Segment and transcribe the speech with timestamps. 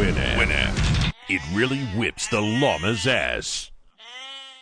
[0.00, 0.38] Winamp.
[0.38, 1.12] Winamp.
[1.28, 3.69] It really whips the llama's ass.